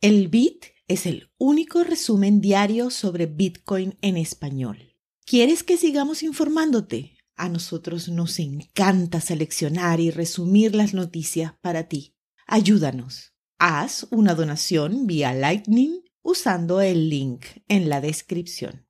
[0.00, 4.94] El Bit es el único resumen diario sobre Bitcoin en español.
[5.26, 7.16] ¿Quieres que sigamos informándote?
[7.34, 12.14] A nosotros nos encanta seleccionar y resumir las noticias para ti.
[12.46, 13.34] Ayúdanos.
[13.58, 18.86] Haz una donación vía Lightning usando el link en la descripción.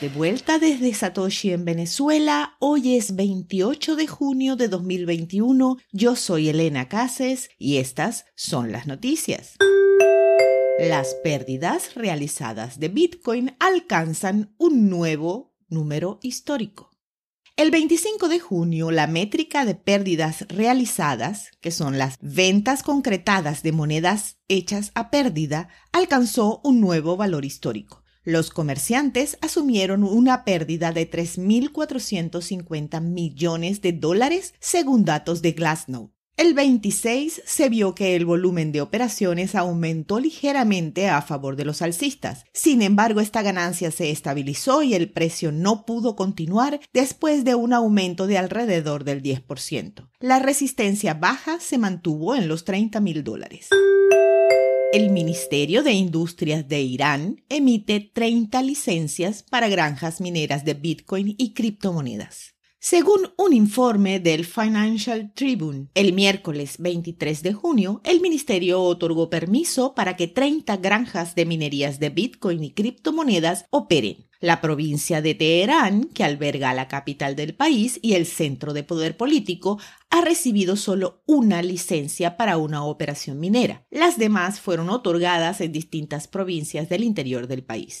[0.00, 2.56] De vuelta desde Satoshi en Venezuela.
[2.58, 5.76] Hoy es 28 de junio de 2021.
[5.92, 9.56] Yo soy Elena Cases y estas son las noticias.
[10.78, 16.90] Las pérdidas realizadas de Bitcoin alcanzan un nuevo número histórico.
[17.56, 23.72] El 25 de junio, la métrica de pérdidas realizadas, que son las ventas concretadas de
[23.72, 27.99] monedas hechas a pérdida, alcanzó un nuevo valor histórico.
[28.22, 36.10] Los comerciantes asumieron una pérdida de 3.450 millones de dólares según datos de Glassnode.
[36.36, 41.82] El 26 se vio que el volumen de operaciones aumentó ligeramente a favor de los
[41.82, 42.44] alcistas.
[42.54, 47.74] Sin embargo, esta ganancia se estabilizó y el precio no pudo continuar después de un
[47.74, 50.08] aumento de alrededor del 10%.
[50.18, 53.68] La resistencia baja se mantuvo en los 30 mil dólares.
[54.92, 61.54] El Ministerio de Industrias de Irán emite 30 licencias para granjas mineras de Bitcoin y
[61.54, 62.56] criptomonedas.
[62.82, 69.94] Según un informe del Financial Tribune, el miércoles 23 de junio, el ministerio otorgó permiso
[69.94, 74.30] para que 30 granjas de minerías de Bitcoin y criptomonedas operen.
[74.40, 79.14] La provincia de Teherán, que alberga la capital del país y el centro de poder
[79.18, 83.84] político, ha recibido solo una licencia para una operación minera.
[83.90, 88.00] Las demás fueron otorgadas en distintas provincias del interior del país.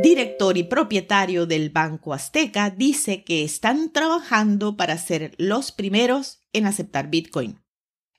[0.00, 6.64] Director y propietario del Banco Azteca dice que están trabajando para ser los primeros en
[6.64, 7.60] aceptar Bitcoin.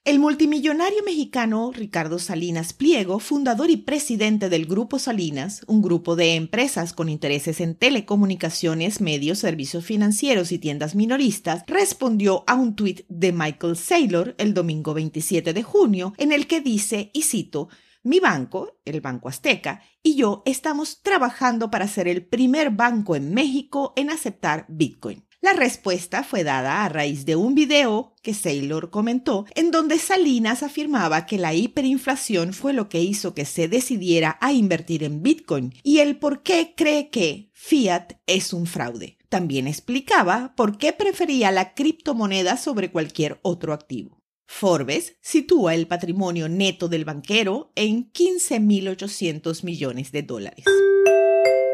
[0.05, 6.35] El multimillonario mexicano Ricardo Salinas Pliego, fundador y presidente del Grupo Salinas, un grupo de
[6.35, 13.01] empresas con intereses en telecomunicaciones, medios, servicios financieros y tiendas minoristas, respondió a un tuit
[13.09, 17.69] de Michael Saylor el domingo 27 de junio en el que dice, y cito,
[18.03, 23.33] mi banco, el Banco Azteca, y yo estamos trabajando para ser el primer banco en
[23.33, 25.25] México en aceptar Bitcoin.
[25.43, 30.63] La respuesta fue dada a raíz de un video que Saylor comentó, en donde Salinas
[30.63, 35.73] afirmaba que la hiperinflación fue lo que hizo que se decidiera a invertir en Bitcoin
[35.83, 39.17] y el por qué cree que Fiat es un fraude.
[39.27, 44.22] También explicaba por qué prefería la criptomoneda sobre cualquier otro activo.
[44.45, 50.65] Forbes sitúa el patrimonio neto del banquero en 15.800 millones de dólares.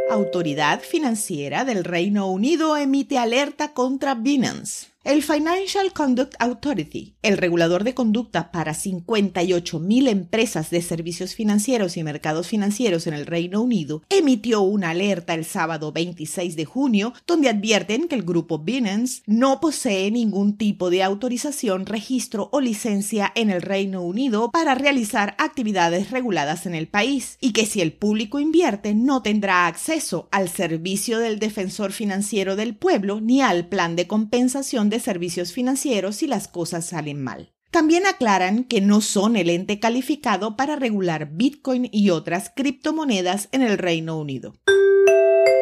[0.10, 4.88] Autoridad Financiera del Reino Unido emite alerta contra Binance.
[5.10, 12.04] El Financial Conduct Authority, el regulador de conducta para 58.000 empresas de servicios financieros y
[12.04, 17.50] mercados financieros en el Reino Unido, emitió una alerta el sábado 26 de junio donde
[17.50, 23.50] advierten que el grupo Binance no posee ningún tipo de autorización, registro o licencia en
[23.50, 28.40] el Reino Unido para realizar actividades reguladas en el país y que si el público
[28.40, 34.06] invierte no tendrá acceso al servicio del defensor financiero del pueblo ni al plan de
[34.06, 37.54] compensación servicios financieros si las cosas salen mal.
[37.72, 43.62] También aclaran que no son el ente calificado para regular Bitcoin y otras criptomonedas en
[43.62, 44.56] el Reino Unido.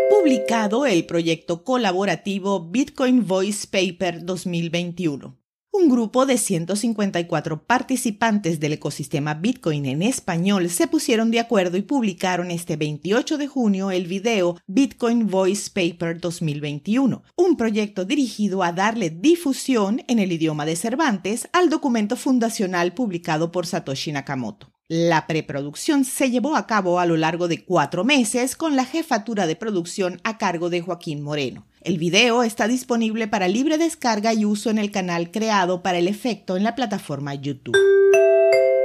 [0.10, 5.38] Publicado el proyecto colaborativo Bitcoin Voice Paper 2021
[5.78, 11.84] un grupo de 154 participantes del ecosistema Bitcoin en español se pusieron de acuerdo y
[11.84, 18.72] publicaron este 28 de junio el video Bitcoin Voice Paper 2021, un proyecto dirigido a
[18.72, 24.77] darle difusión en el idioma de Cervantes al documento fundacional publicado por Satoshi Nakamoto.
[24.90, 29.46] La preproducción se llevó a cabo a lo largo de cuatro meses con la jefatura
[29.46, 31.68] de producción a cargo de Joaquín Moreno.
[31.82, 36.08] El video está disponible para libre descarga y uso en el canal creado para el
[36.08, 37.76] efecto en la plataforma YouTube.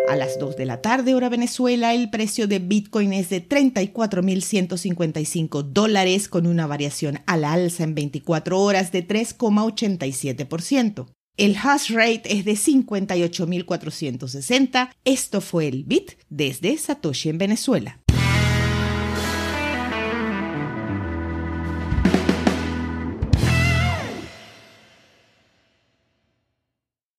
[0.08, 5.62] A las 2 de la tarde hora Venezuela, el precio de Bitcoin es de 34.155
[5.62, 11.06] dólares con una variación a la alza en 24 horas de 3,87%.
[11.38, 14.90] El hash rate es de 58.460.
[15.04, 18.01] Esto fue el Bit desde Satoshi en Venezuela.